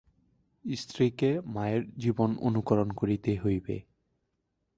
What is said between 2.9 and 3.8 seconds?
করিতে হইবে।